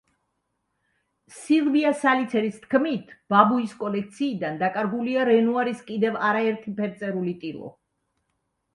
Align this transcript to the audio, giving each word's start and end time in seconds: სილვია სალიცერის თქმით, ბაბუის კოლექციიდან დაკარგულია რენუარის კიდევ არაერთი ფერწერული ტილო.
სილვია 1.39 1.91
სალიცერის 1.99 2.57
თქმით, 2.65 3.13
ბაბუის 3.35 3.77
კოლექციიდან 3.85 4.59
დაკარგულია 4.65 5.29
რენუარის 5.33 5.87
კიდევ 5.93 6.21
არაერთი 6.33 6.79
ფერწერული 6.83 7.41
ტილო. 7.47 7.75